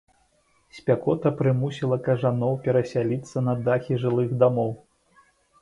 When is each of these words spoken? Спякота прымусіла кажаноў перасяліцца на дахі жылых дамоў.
Спякота 0.77 1.31
прымусіла 1.41 1.99
кажаноў 2.09 2.57
перасяліцца 2.65 3.47
на 3.49 3.55
дахі 3.69 4.01
жылых 4.07 4.37
дамоў. 4.47 4.77